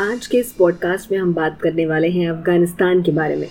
[0.00, 3.48] आज के इस पॉडकास्ट में हम बात करने वाले हैं अफ़गानिस्तान के बारे में।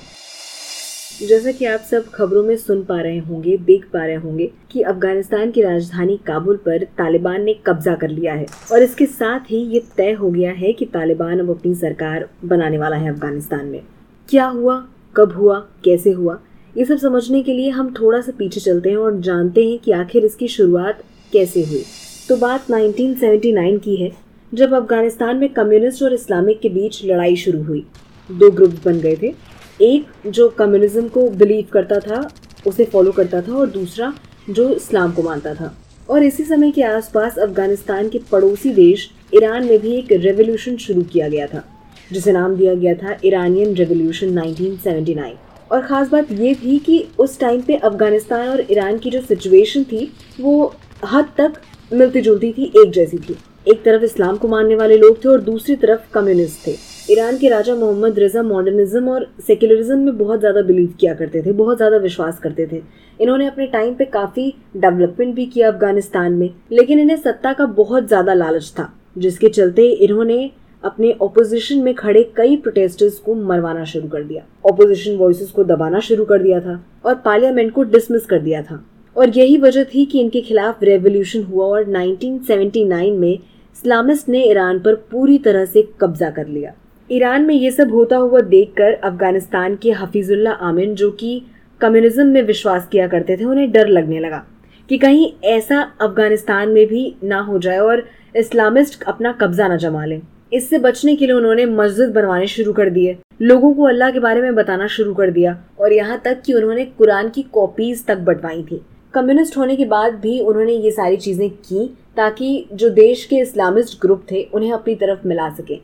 [1.28, 4.82] जैसा कि आप सब खबरों में सुन पा रहे होंगे, देख पा रहे होंगे कि
[4.82, 9.58] अफ़गानिस्तान की राजधानी काबुल पर तालिबान ने कब्जा कर लिया है। और इसके साथ ही
[9.58, 13.82] ये तय हो गया है कि तालिबान अब अपनी सरकार बनाने वाला है अफ़गानिस्तान में।
[14.30, 14.88] क्या हुआ?
[15.16, 15.68] कब हुआ?
[15.86, 16.40] कैसे हुआ?
[16.78, 19.92] ये सब समझने के लिए हम थोड़ा सा पीछे चलते हैं और जानते हैं कि
[19.92, 21.04] आखिर इसकी शुरुआत
[21.34, 21.84] कैसे हुई।
[22.30, 27.62] तो बात 1979 की है। जब अफ़गानिस्तान में कम्युनिस्ट और इस्लामिक के बीच लड़ाई शुरू
[27.64, 27.84] हुई,
[28.30, 29.34] दो ग्रुप बन गए थे।
[29.82, 32.30] एक जो कम्युनिज्म को बिलीव करता था,
[32.68, 34.14] उसे फॉलो करता था और दूसरा
[34.50, 35.74] जो इस्लाम को मानता था।
[36.10, 41.02] और इसी समय के आसपास अफ़गानिस्तान के पड़ोसी देश ईरान में भी एक रेवोल्यूशन शुरू
[41.04, 41.64] किया गया था,
[42.12, 45.36] जिसे नाम दिया गया था ईरानियन रेवोल्यूशन 1979
[45.72, 49.84] और ख़ास बात ये थी कि उस टाइम पे अफ़गानिस्तान और ईरान की जो सिचुएशन
[49.84, 50.74] थी, वो
[51.06, 51.62] हद तक
[51.92, 53.36] मिलती जुलती थी, एक जैसी थी।
[53.68, 56.72] एक तरफ़ इस्लाम को मानने वाले लोग थे और दूसरी तरफ़ कम्युनिस्ट थे।
[57.10, 61.52] ईरान के राजा मोहम्मद रजा मॉडर्निज्म और सेक्युलरिज्म में बहुत ज़्यादा बिलीव किया करते थे,
[61.54, 62.82] बहुत ज़्यादा विश्वास करते थे।
[63.20, 68.08] इन्होंने अपने टाइम पे काफ़ी डेवलपमेंट भी किया अफ़गानिस्तान में, लेकिन इन्हें सत्ता का बहुत
[68.08, 70.50] ज़्यादा लालच था, जिसके चलते इन्होंने
[70.84, 76.00] अपने ऑपोजिशन में खड़े कई प्रोटेस्टर्स को मरवाना शुरू कर दिया। ऑपोजिशन वॉइस को दबाना
[76.02, 78.84] शुरू कर दिया था और पार्लियामेंट को डिसमिस कर दिया था।
[79.16, 83.40] और यही वजह थी कि इनके खिलाफ रेवोल्यूशन हुआ और 1979 में
[83.76, 86.74] इस्लामिस्ट ने ईरान पर पूरी तरह से कब्जा कर लिया।
[87.10, 91.42] ईरान में ये सब होता हुआ देखकर अफ़गानिस्तान के हफीजुल्ला आमिन, जो कि
[91.82, 94.44] कम्युनिज्म में विश्वास किया करते थे, उन्हें डर लगने लगा
[94.90, 98.04] कि कहीं ऐसा अफ़गानिस्तान में भी ना हो जाए और
[98.36, 100.22] इस्लामिस्ट अपना कब्जा न जमा लें।
[100.54, 104.42] इससे बचने के लिए उन्होंने मस्जिद बनवाने शुरू कर दिए। लोगों को अल्लाह के बारे
[104.42, 108.64] में बताना शुरू कर दिया और यहाँ तक कि उन्होंने कुरान की कॉपीज तक बंटवाई
[108.64, 108.82] थी।
[109.14, 111.86] कम्युनिस्ट होने के बाद भी उन्होंने ये सारी चीज़ें की
[112.20, 115.80] ताकि जो देश के इस्लामिस्ट ग्रुप थे, उन्हें अपनी तरफ़ मिला सके।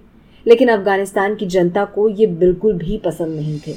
[0.47, 3.73] लेकिन अफ़गानिस्तान की जनता को ये बिल्कुल भी पसंद नहीं थे।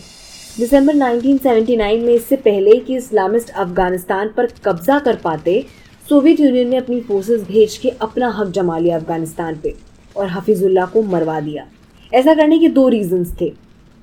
[0.59, 5.65] दिसंबर 1979 में इससे पहले कि इस्लामिस्ट अफ़गानिस्तान पर कब्जा कर पाते,
[6.09, 9.75] सोवियत यूनियन ने अपनी फोर्सेस भेज के अपना हक जमा लिया अफ़गानिस्तान पे
[10.17, 11.67] और हफीजुल्ला को मरवा दिया।
[12.15, 13.53] ऐसा करने के दो रीजंस थे।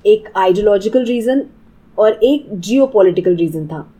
[0.06, 1.42] एक आइडियोलॉजिकल रीज़न
[1.98, 3.92] और एक जियो रीज़न था।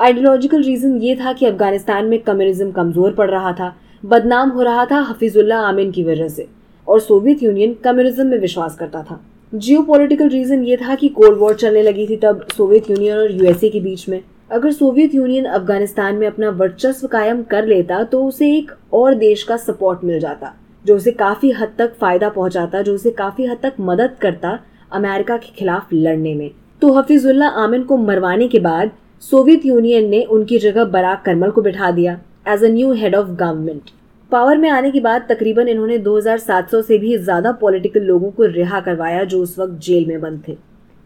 [0.00, 4.84] आइडियोलॉजिकल रीज़न ये था कि अफ़गानिस्तान में कम्युनिज्म कमज़ोर पड़ रहा था। बदनाम हो रहा
[4.86, 6.46] था हफीजुल्ला आमिन की वजह से
[6.86, 9.20] और सोवियत यूनियन कम्युनिज्म में विश्वास करता था।
[9.52, 13.32] जियो पोलिटिकल रीज़न ये था कि कोल्ड वॉर चलने लगी थी तब सोवियत यूनियन और
[13.32, 18.24] यूएसए के बीच में। अगर सोवियत यूनियन अफ़गानिस्तान में अपना वर्चस्व कायम कर लेता तो
[18.24, 20.52] उसे एक और देश का सपोर्ट मिल जाता,
[20.84, 24.58] जो उसे काफ़ी हद तक फ़ायदा पहुंचाता, जो उसे काफ़ी हद तक मदद करता
[24.92, 26.50] अमेरिका के खिलाफ लड़ने में।
[26.82, 28.90] तो हफीजुल्ला आमिन को मरवाने के बाद
[29.22, 33.28] सोवियत यूनियन ने उनकी जगह बराक करमल को बिठा दिया। As a new head of
[33.28, 33.90] government
[34.32, 38.80] power में आने के बाद तकरीबन इन्होंने 2700 से भी ज़्यादा पॉलिटिकल लोगों को रिहा
[38.80, 40.56] करवाया जो उस वक्त जेल में बंद थे।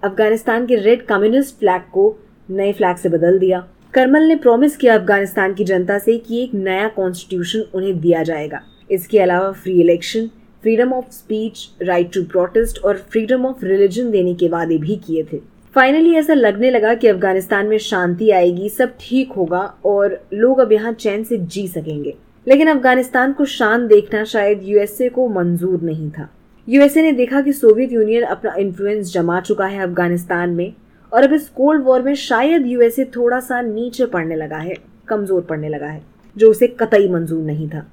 [0.03, 2.05] अफ़गानिस्तान के रेड कम्युनिस्ट फ्लैग को
[2.49, 6.55] नए फ्लैग से बदल दिया। करमल ने प्रॉमिस किया अफ़गानिस्तान की जनता से कि एक
[6.55, 10.31] नया कॉन्स्टिट्यूशन उन्हें दिया जाएगा। इसके अलावा free election
[10.62, 15.25] freedom of speech right to protest और फ्रीडम ऑफ़ रिलीजन देने के वादे भी किए
[15.33, 15.41] थे।
[15.77, 20.73] फाइनली ऐसा लगने लगा कि अफ़गानिस्तान में शांति आएगी, सब ठीक होगा और लोग अब
[20.73, 22.15] यहाँ चैन से जी सकेंगे।
[22.47, 26.29] लेकिन अफ़गानिस्तान को शांत देखना शायद यूएसए को मंजूर नहीं था।
[26.69, 30.73] यूएसए ने देखा कि सोवियत यूनियन अपना इन्फ्लुएंस जमा चुका है अफ़गानिस्तान में
[31.12, 34.77] और अब इस कोल्ड वॉर में शायद यूएसए थोड़ा सा नीचे पड़ने लगा है,
[35.09, 36.03] कमज़ोर पड़ने लगा है,
[36.37, 37.87] जो उसे कतई मंजूर नहीं था।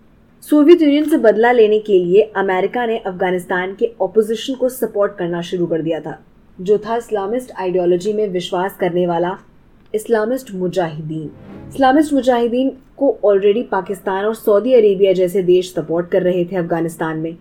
[0.43, 5.41] सोवियत यूनियन से बदला लेने के लिए अमेरिका ने अफ़गानिस्तान के ऑपोजिशन को सपोर्ट करना
[5.43, 6.21] शुरू कर दिया था।
[6.59, 9.37] जो था इस्लामिस्ट आइडियोलॉजी में विश्वास करने वाला
[9.95, 11.29] इस्लामिस्ट मुजाहिदीन।
[11.69, 17.17] इस्लामिस्ट मुजाहिदीन को ऑलरेडी पाकिस्तान और सऊदी अरेबिया जैसे देश सपोर्ट कर रहे थे अफ़गानिस्तान
[17.17, 17.35] में।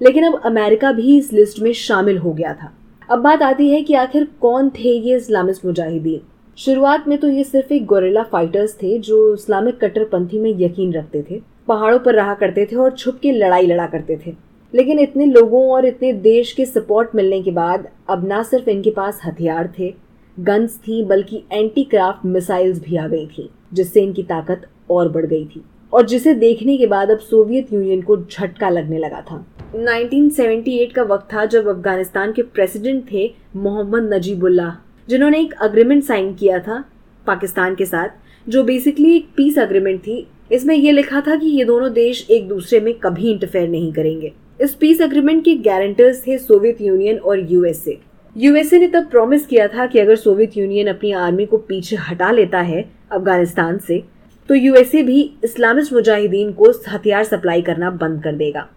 [0.00, 2.72] लेकिन अब अमेरिका भी इस लिस्ट में शामिल हो गया था।
[3.10, 6.20] अब बात आती है कि आखिर कौन थे ये इस्लामिस्ट मुजाहिदीन?
[6.58, 11.24] शुरुआत में तो ये सिर्फ़ एक गोरेला फाइटर्स थे जो इस्लामिक कट्टरपंथी में यकीन रखते
[11.30, 14.34] थे, पहाड़ों पर रहा करते थे और छुप के लड़ाई लड़ा करते थे।
[14.74, 18.90] लेकिन इतने लोगों और इतने देश के सपोर्ट मिलने के बाद अब ना सिर्फ़ इनके
[18.90, 19.94] पास हथियार थे
[20.40, 25.26] गन्स थी, बल्कि एंटी क्राफ्ट मिसाइल्स भी आ गई थी, जिससे इनकी ताकत और बढ़
[25.26, 25.62] गई थी।
[25.92, 29.44] और जिसे देखने के बाद अब सोवियत यूनियन को झटका लगने लगा था।
[29.74, 34.70] 1978 का वक्त था जब अफ़गानिस्तान के प्रेसिडेंट थे मोहम्मद नजीबुल्लाह,
[35.08, 36.84] जिन्होंने एक अग्रीमेंट साइन किया था
[37.26, 38.08] पाकिस्तान के साथ,
[38.48, 42.48] जो बेसिकली एक पीस अग्रीमेंट थी। इसमें यह लिखा था कि ये दोनों देश एक
[42.48, 44.32] दूसरे में कभी इंटरफेयर नहीं करेंगे।
[44.64, 47.98] इस पीस एग्रीमेंट के गारंटर्स थे सोवियत यूनियन और यूएसए
[48.36, 52.30] यूएसए ने तब प्रॉमिस किया था कि अगर सोवियत यूनियन अपनी आर्मी को पीछे हटा
[52.30, 54.02] लेता है अफ़गानिस्तान से
[54.48, 58.68] तो यूएसए भी इस्लामिस्ट मुजाहिदीन को हथियार सप्लाई करना बंद कर देगा।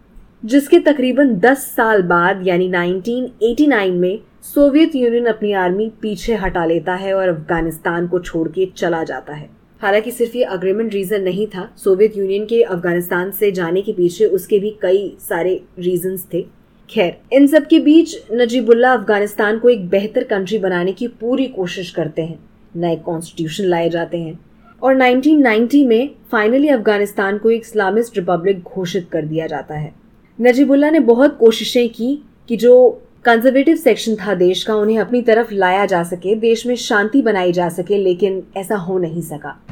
[0.45, 6.95] जिसके तकरीबन 10 साल बाद, यानी 1989 में सोवियत यूनियन अपनी आर्मी पीछे हटा लेता
[6.95, 9.49] है और अफ़गानिस्तान को छोड़ के चला जाता है।
[9.81, 14.25] हालाँकि सिर्फ़ ये अग्रीमेंट रीजन नहीं था। सोवियत यूनियन के अफ़गानिस्तान से जाने के पीछे
[14.25, 16.45] उसके भी कई सारे रीजंस थे।
[16.89, 21.91] खैर, इन सब के बीच नजीबुल्ला अफ़गानिस्तान को एक बेहतर कंट्री बनाने की पूरी कोशिश
[21.91, 22.39] करते हैं।
[22.75, 24.39] नए कॉन्स्टिट्यूशन लाए जाते हैं।
[24.83, 29.93] और 1990 में फाइनली अफ़गानिस्तान को एक इस्लामिस्ट रिपब्लिक घोषित कर दिया जाता है।
[30.41, 35.53] नजीबुल्ला ने बहुत कोशिशें की कि जो कंजर्वेटिव सेक्शन था देश का, उन्हें अपनी तरफ़
[35.53, 39.66] लाया जा सके, देश में शांति बनाई जा सके, लेकिन ऐसा हो नहीं सका।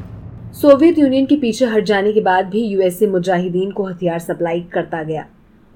[0.56, 5.02] सोवियत यूनियन के पीछे हट जाने के बाद भी यूएसए मुजाहिदीन को हथियार सप्लाई करता
[5.02, 5.24] गया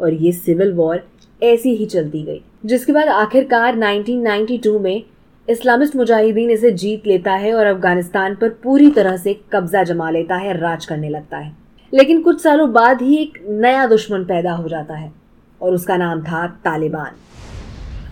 [0.00, 1.02] और ये सिविल वॉर
[1.42, 5.02] ऐसी ही चलती गई, जिसके बाद आखिरकार 1992 में
[5.48, 10.36] इस्लामिस्ट मुजाहिदीन इसे जीत लेता है और अफ़गानिस्तान पर पूरी तरह से कब्जा जमा लेता
[10.36, 11.52] है, राज करने लगता है।
[11.94, 15.12] लेकिन कुछ सालों बाद ही एक नया दुश्मन पैदा हो जाता है
[15.60, 17.12] और उसका नाम था तालिबान।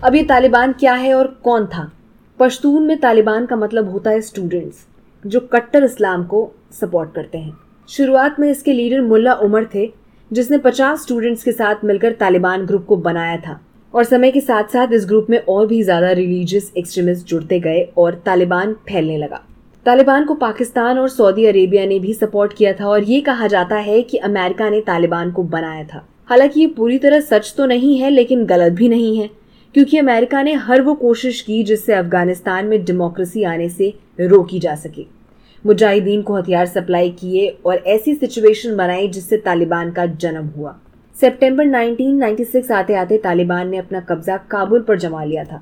[0.03, 1.91] अब ये तालिबान क्या है और कौन था?
[2.39, 4.85] पश्तून में तालिबान का मतलब होता है स्टूडेंट्स
[5.23, 7.57] जो कट्टर इस्लाम को सपोर्ट करते हैं।
[7.89, 9.89] शुरुआत में इसके लीडर मुल्ला उमर थे,
[10.31, 13.59] जिसने 50 स्टूडेंट्स के साथ मिलकर तालिबान ग्रुप को बनाया था
[13.93, 17.81] और समय के साथ साथ इस ग्रुप में और भी ज़्यादा रिलीजियस एक्सट्रीमिस्ट जुड़ते गए
[17.97, 19.41] और तालिबान फैलने लगा।
[19.85, 23.75] तालिबान को पाकिस्तान और सऊदी अरेबिया ने भी सपोर्ट किया था और ये कहा जाता
[23.77, 27.97] है कि अमेरिका ने तालिबान को बनाया था। हालाँकि ये पूरी तरह सच तो नहीं
[27.97, 29.29] है, लेकिन गलत भी नहीं है।
[29.75, 34.75] क्योंकि अमेरिका ने हर वो कोशिश की जिससे अफ़गानिस्तान में डेमोक्रेसी आने से रोकी जा
[34.75, 35.05] सके।
[35.65, 40.75] मुजाहिदीन को हथियार सप्लाई किए और ऐसी सिचुएशन बनाई जिससे तालिबान का जन्म हुआ।
[41.15, 45.61] सितंबर 1996 आते आते तालिबान ने अपना कब्जा काबुल पर जमा लिया था।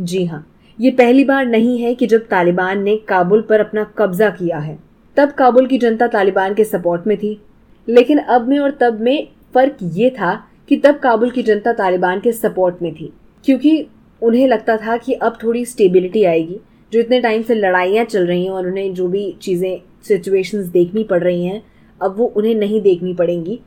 [0.00, 0.46] जी हाँ
[0.80, 4.78] ये पहली बार नहीं है कि जब तालिबान ने काबुल पर अपना कब्जा किया है,
[5.16, 7.40] तब काबुल की जनता तालिबान के सपोर्ट में थी।
[7.88, 10.34] लेकिन अब में और तब में फ़र्क ये था
[10.68, 13.12] कि तब काबुल की जनता तालिबान के सपोर्ट में थी।
[13.44, 13.86] क्योंकि
[14.22, 16.60] उन्हें लगता था कि अब थोड़ी स्टेबिलिटी आएगी,
[16.92, 21.04] जो इतने टाइम से लड़ाइयाँ चल रही हैं और उन्हें जो भी चीज़ें सिचुएशंस देखनी
[21.04, 21.62] पड़ रही हैं,
[22.00, 23.60] अब वो उन्हें नहीं देखनी पड़ेंगी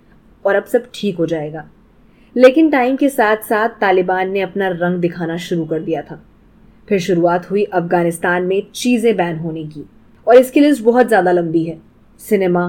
[0.45, 1.69] और अब सब ठीक हो जाएगा।
[2.35, 6.21] लेकिन टाइम के साथ साथ तालिबान ने अपना रंग दिखाना शुरू कर दिया था।
[6.87, 9.83] फिर शुरुआत हुई अफ़गानिस्तान में चीज़ें बैन होने की
[10.27, 11.77] और इसकी लिस्ट बहुत ज़्यादा लंबी है।
[12.19, 12.67] Cinema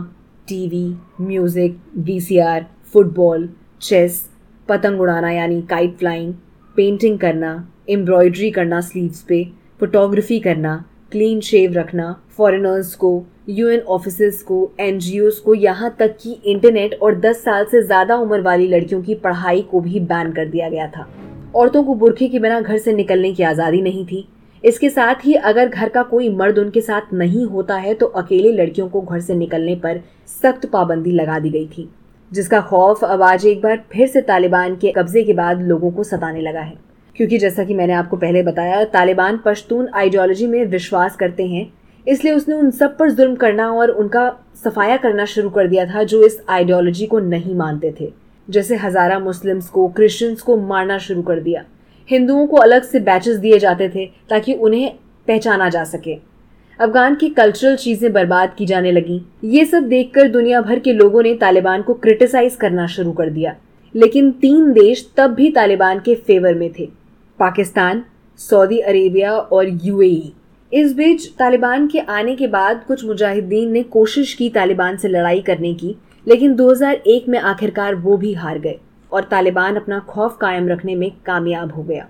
[0.48, 0.86] TV
[1.20, 3.48] music VCR football
[3.82, 4.22] chess
[4.68, 6.34] पतंग उड़ाना यानी काइट फ्लाइंग
[6.78, 7.52] पेंटिंग करना,
[7.90, 9.42] एम्ब्रॉयडरी करना स्लीव्स पे
[9.80, 13.10] फोटोग्राफी करना क्लीन शेव रखना फॉरेनर्स को
[13.48, 14.98] यूएन ऑफ़िस को एन
[15.44, 19.62] को, यहाँ तक कि इंटरनेट और 10 साल से ज़्यादा उम्र वाली लड़कियों की पढ़ाई
[19.62, 21.08] को भी बैन कर दिया गया था।
[21.56, 24.26] औरतों को बुरखे के बिना घर से निकलने की आज़ादी नहीं थी।
[24.64, 28.52] इसके साथ ही अगर घर का कोई मर्द उनके साथ नहीं होता है तो अकेले
[28.52, 30.00] लड़कियों को घर से निकलने पर
[30.32, 31.88] सख्त पाबंदी लगा दी गई थी।
[32.32, 36.02] जिसका खौफ अब आज एक बार फिर से तालिबान के कब्जे के बाद लोगों को
[36.04, 36.74] सताने लगा है।
[37.16, 41.72] क्योंकि जैसा कि मैंने आपको पहले बताया, तालिबान पश्तून आइडियोलॉजी में विश्वास करते हैं,
[42.08, 46.02] इसलिए उसने उन सब पर जुल्म करना और उनका सफाया करना शुरू कर दिया था
[46.02, 48.12] जो इस आइडियोलॉजी को नहीं मानते थे।
[48.50, 51.64] जैसे हजारा मुस्लिम्स को, क्रिश्चियंस को मारना शुरू कर दिया।
[52.10, 54.94] हिंदुओं को अलग से बैचेस दिए जाते थे ताकि उन्हें
[55.26, 56.18] पहचाना जा सके।
[56.80, 61.22] अफगान की कल्चरल चीज़ें बर्बाद की जाने लगी। ये सब देखकर दुनिया भर के लोगों
[61.22, 63.54] ने तालिबान को क्रिटिसाइज करना शुरू कर दिया।
[63.94, 66.88] लेकिन तीन देश तब भी तालिबान के फेवर में थे।
[67.38, 68.02] पाकिस्तान,
[68.36, 70.32] सऊदी अरेबिया और यूएई
[70.72, 75.40] इस बीच तालिबान के आने के बाद कुछ मुजाहिदीन ने कोशिश की तालिबान से लड़ाई
[75.40, 75.94] करने की,
[76.26, 78.78] लेकिन 2001 में आखिरकार वो भी हार गए
[79.12, 82.06] और तालिबान अपना खौफ कायम रखने में कामयाब हो गया।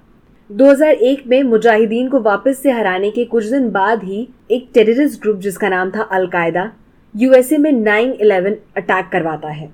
[0.51, 5.39] 2001 में मुजाहिदीन को वापस से हराने के कुछ दिन बाद ही एक टेररिस्ट ग्रुप
[5.39, 6.71] जिसका नाम था अलकायदा
[7.15, 9.69] यूएसए में 9/11 अटैक करवाता है,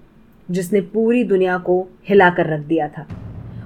[0.49, 3.07] जिसने पूरी दुनिया को हिलाकर रख दिया था।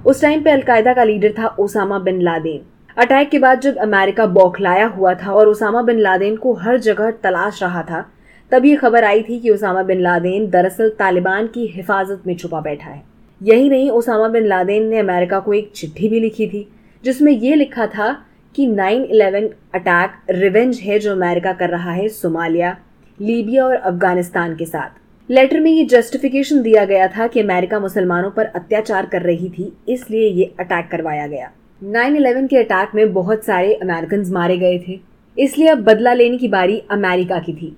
[0.05, 2.61] उस टाइम पे अलकायदा का लीडर था ओसामा बिन लादेन।
[2.97, 7.11] अटैक के बाद जब अमेरिका बौखलाया हुआ था और ओसामा बिन लादेन को हर जगह
[7.13, 8.05] तलाश रहा था,
[8.51, 12.61] तब ये खबर आई थी कि ओसामा बिन लादेन दरअसल तालिबान की हिफाजत में छुपा
[12.61, 13.03] बैठा है।
[13.41, 16.67] यही नहीं, ओसामा बिन लादेन ने अमेरिका को एक चिट्ठी भी लिखी थी
[17.03, 18.11] जिसमें यह लिखा था
[18.55, 22.75] कि 9/11 अटैक रिवेंज है जो अमेरिका कर रहा है सोमालिया,
[23.19, 24.97] लीबिया और अफ़गानिस्तान के साथ।
[25.29, 29.71] लेटर में ये जस्टिफिकेशन दिया गया था कि अमेरिका मुसलमानों पर अत्याचार कर रही थी,
[29.89, 31.51] इसलिए ये अटैक करवाया गया।
[31.81, 34.99] 9/11 के अटैक में बहुत सारे अमेरिकन मारे गए थे,
[35.37, 37.75] इसलिए अब बदला लेने की बारी अमेरिका की थी।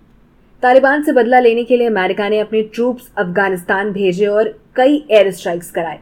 [0.64, 5.32] तालिबान से बदला लेने के लिए अमेरिका ने अपने ट्रूप्स अफ़गानिस्तान भेजे और कई एयर
[5.32, 6.00] स्ट्राइक्स कराए।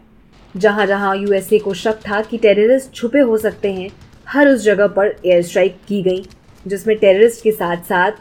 [0.57, 3.89] जहाँ जहाँ यूएसए को शक था कि टेररिस्ट छुपे हो सकते हैं,
[4.27, 6.25] हर उस जगह पर एयर स्ट्राइक की गई,
[6.67, 8.11] जिसमें टेररिस्ट के साथ साथ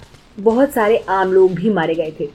[0.41, 2.29] बहुत सारे आम लोग भी मारे गए थे।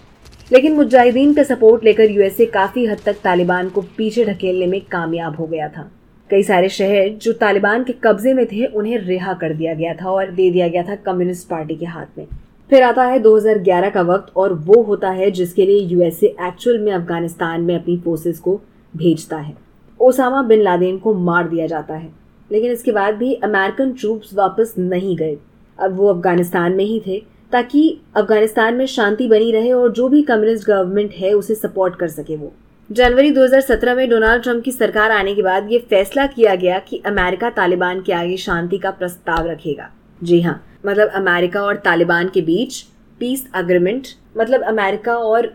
[0.52, 5.36] लेकिन मुजाहिदीन का सपोर्ट लेकर यूएसए काफ़ी हद तक तालिबान को पीछे ढकेलने में कामयाब
[5.36, 5.92] हो गया था।
[6.30, 10.10] कई सारे शहर जो तालिबान के कब्जे में थे, उन्हें रिहा कर दिया गया था
[10.12, 12.28] और दे दिया गया था कम्युनिस्ट पार्टी के हाथ में।
[12.70, 16.92] फिर आता है 2011 का वक्त और वो होता है जिसके लिए यूएसए एक्चुअल में
[16.92, 18.62] अफ़गानिस्तान में अपनी फोर्सेस को
[18.98, 19.73] भेजता है।
[20.04, 22.12] ओसामा बिन लादेन को मार दिया जाता है।
[22.52, 25.38] लेकिन इसके बाद भी अमेरिकन ट्रूप्स वापस नहीं गए।
[25.80, 30.22] अब वो अफ़गानिस्तान में ही थे, ताकि अफ़गानिस्तान में शांति बनी रहे और जो भी
[30.22, 32.54] कम्युनिस्ट गवर्नमेंट है उसे सपोर्ट कर सके वो।
[32.92, 37.02] जनवरी 2017 में डोनाल्ड ट्रंप की सरकार आने के बाद ये फैसला किया गया कि
[37.06, 39.90] अमेरिका तालिबान के आगे शांति का प्रस्ताव रखेगा।
[40.24, 42.82] जी हाँ मतलब अमेरिका और तालिबान के बीच
[43.20, 44.08] पीस अग्रीमेंट
[44.38, 45.46] मतलब अमेरिका और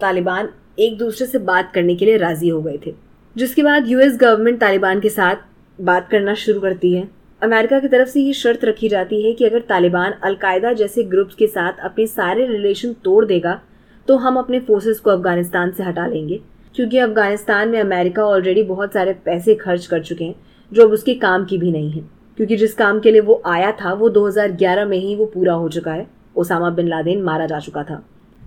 [0.00, 2.94] तालिबान एक दूसरे से बात करने के लिए राज़ी हो गए थे।
[3.36, 5.36] जिसके बाद यूएस गवर्नमेंट तालिबान के साथ
[5.78, 7.08] बात करना शुरू करती है।
[7.42, 11.34] अमेरिका की तरफ़ से ये शर्त रखी जाती है कि अगर तालिबान अलकायदा जैसे ग्रुप्स
[11.34, 13.60] के साथ अपने सारे रिलेशन तोड़ देगा
[14.08, 16.40] तो हम अपने फोर्सेस को अफ़गानिस्तान से हटा लेंगे।
[16.74, 20.34] क्योंकि अफ़गानिस्तान में अमेरिका ऑलरेडी बहुत सारे पैसे खर्च कर चुके हैं,
[20.72, 22.02] जो अब उसके काम की भी नहीं है।
[22.36, 25.68] क्योंकि जिस काम के लिए वो आया था, वो 2011 में ही वो पूरा हो
[25.68, 28.02] चुका है। ओसामा बिन लादेन मारा जा चुका था।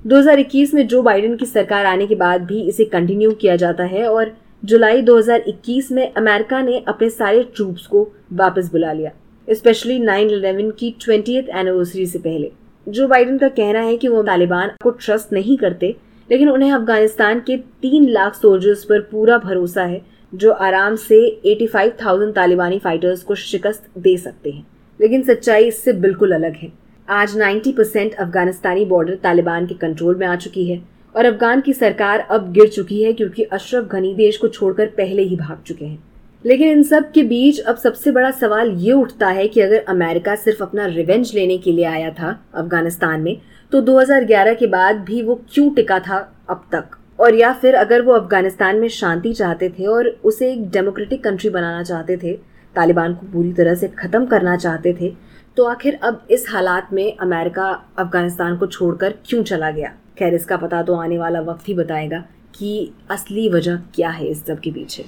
[0.07, 4.07] 2021 में जो बाइडेन की सरकार आने के बाद भी इसे कंटिन्यू किया जाता है
[4.09, 7.99] और जुलाई 2021 में अमेरिका ने अपने सारे ट्रूप्स को
[8.33, 9.11] वापस बुला लिया
[9.47, 12.51] स्पेशली 9/11 की ट्वेंटी एनिवर्सरी से पहले।
[12.87, 15.95] जो बाइडन का कहना है कि वो तालिबान को ट्रस्ट नहीं करते
[16.29, 20.01] लेकिन उन्हें अफ़गानिस्तान के तीन लाख सोल्जर्स पर पूरा भरोसा है
[20.33, 24.65] जो आराम से 85,000 तालिबानी फाइटर्स को शिकस्त दे सकते हैं।
[24.99, 26.71] लेकिन सच्चाई इससे बिल्कुल अलग है।
[27.09, 30.81] आज 90 परसेंट अफगानिस्तानी बॉर्डर तालिबान के कंट्रोल में आ चुकी है।
[31.15, 35.21] और अफगान की सरकार अब गिर चुकी है क्योंकि अशरफ घनी देश को छोड़कर पहले
[35.21, 36.03] ही भाग चुके हैं।
[36.45, 40.35] लेकिन इन सब के बीच अब सबसे बड़ा सवाल ये उठता है कि अगर अमेरिका
[40.35, 43.37] सिर्फ़ अपना रिवेंज लेने के लिए आया था अफ़गानिस्तान में
[43.71, 46.17] तो 2011 के बाद भी वो क्यों टिका था
[46.49, 46.97] अब तक?
[47.19, 51.49] और या फिर अगर वो अफ़गानिस्तान में शांति चाहते थे और उसे एक डेमोक्रेटिक कंट्री
[51.49, 52.33] बनाना चाहते थे,
[52.75, 55.13] तालिबान को पूरी तरह से ख़त्म करना चाहते थे
[55.57, 57.69] तो आखिर अब इस हालात में अमेरिका
[57.99, 59.91] अफ़गानिस्तान को छोड़कर क्यों चला गया?
[60.17, 62.23] खैर, इसका पता तो आने वाला वक्त ही बताएगा
[62.55, 65.05] कि असली वजह क्या है इस सब के पीछे।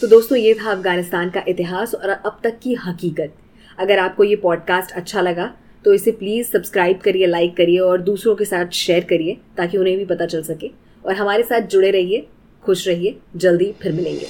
[0.00, 3.32] तो दोस्तों, ये था अफ़गानिस्तान का इतिहास और अब तक की हकीकत।
[3.78, 5.52] अगर आपको ये पॉडकास्ट अच्छा लगा
[5.84, 9.96] तो इसे प्लीज़ सब्सक्राइब करिए लाइक करिए और दूसरों के साथ शेयर करिए ताकि उन्हें
[9.98, 10.70] भी पता चल सके।
[11.04, 12.26] और हमारे साथ जुड़े रहिए,
[12.64, 14.26] खुश रहिए, जल्दी फिर मिलेंगे।